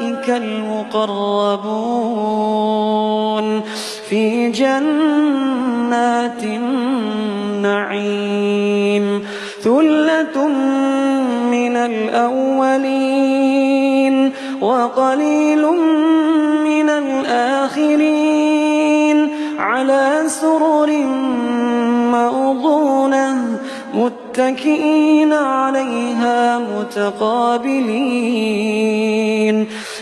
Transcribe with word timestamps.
أولئك 0.00 0.28
المقربون 0.30 1.60
في 4.08 4.50
جنات 4.50 6.42
النعيم. 6.42 8.06
ثلة 9.62 10.48
من 11.50 11.76
الأولين 11.76 13.12
وقليل 14.60 15.66
من 16.64 16.88
الآخرين. 16.88 18.40
على 19.58 20.22
سرر 20.26 20.90
موضونة 22.12 23.58
متكئين 23.94 25.32
عليها 25.32 26.58
متقابلين. 26.58 27.80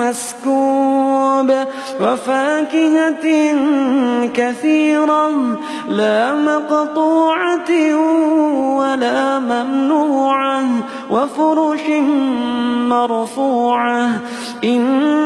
مسكوب 0.00 1.48
وفاكهة 2.00 3.26
كثيرة 4.34 5.30
لا 5.88 6.34
مقطوعة 6.34 7.70
ولا 8.78 9.38
ممنوعة 9.38 10.64
وفرش 11.10 11.88
مرفوعة 12.88 14.20
إنا 14.64 15.25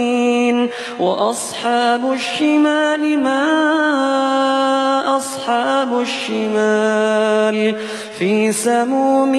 وأصحاب 1.01 2.11
الشمال 2.11 3.23
ما 3.23 3.41
أصحاب 5.17 5.99
الشمال 5.99 7.75
في 8.19 8.51
سموم 8.51 9.33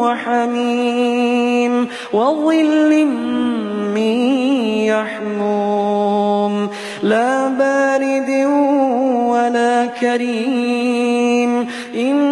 وحميم 0.00 1.88
وظل 2.12 3.04
من 3.94 4.16
يحموم 4.86 6.70
لا 7.02 7.48
بارد 7.48 8.30
ولا 9.30 9.86
كريم 9.86 11.12
كانوا 11.94 12.31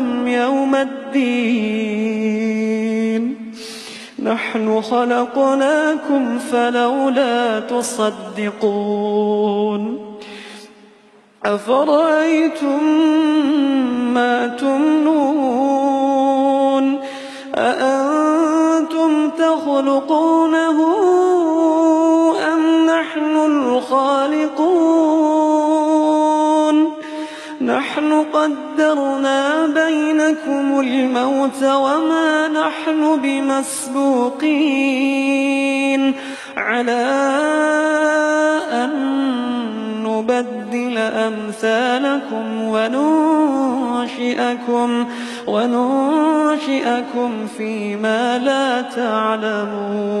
نزلهم 0.00 0.28
يوم 0.28 0.74
الدين. 0.74 2.00
نحن 4.22 4.82
خلقناكم 4.82 6.38
فلولا 6.38 7.60
تصدقون. 7.60 8.90
أفرأيتم 11.44 12.84
ما 14.14 14.46
تمنون؟ 14.46 15.90
أأنتم 17.54 19.30
تخلقونه 19.30 20.78
أم 22.52 22.86
نحن 22.86 23.36
الخالقون؟ 23.36 24.89
نحن 28.10 28.26
قدرنا 28.32 29.66
بينكم 29.66 30.80
الموت 30.80 31.62
وما 31.62 32.48
نحن 32.48 33.20
بمسبوقين 33.22 34.50
على 36.56 37.06
أن 38.72 38.90
نبدل 40.02 40.98
أمثالكم 40.98 42.62
وننشئكم 42.62 44.28
وننشئكم 45.46 47.30
فيما 47.58 48.38
لا 48.38 48.82
تعلمون 48.82 50.20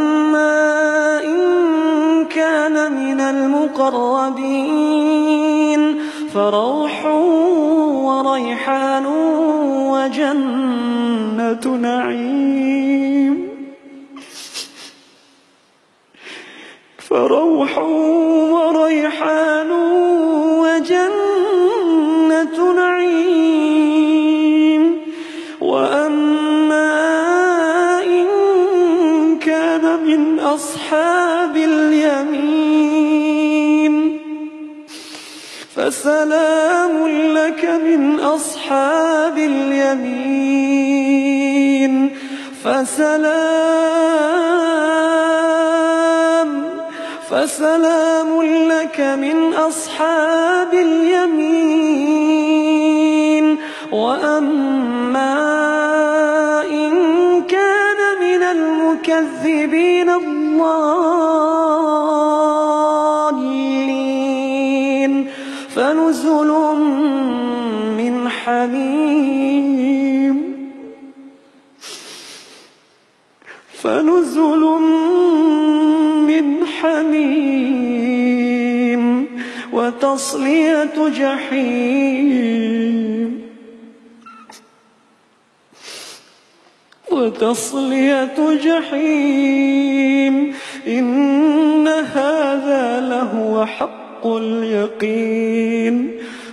المقربين 3.71 5.01
فروح 6.33 7.05
وريحان 8.05 9.05
وجنة 9.91 11.65
نعيم. 11.77 13.51
فروح 16.97 17.77
وريحان 18.51 19.80
فسلام 36.01 37.07
لك 37.37 37.61
من 37.65 38.19
أصحاب 38.19 39.37
اليمين. 39.37 40.73
فسلام 42.63 43.61
فسلام 47.29 48.41
لك 48.43 48.99
من 48.99 49.53
أصحاب 49.53 50.73
اليمين. 50.73 51.61
وأما 53.91 55.33
إن 56.65 56.91
كان 57.43 57.97
من 58.21 58.43
المكذبين 58.43 60.09
الضالين 60.09 60.41
حميم 68.45 70.37
فنزل 73.73 74.63
من 76.27 76.65
حميم 76.65 78.01
وتصلية 79.73 81.09
جحيم. 81.19 82.21
وتصلية 87.11 88.37
جحيم. 88.65 90.53
إن 90.87 91.87
هذا 91.87 92.99
لهو 93.09 93.65
حق 93.65 94.27
اليقين. 94.27 96.20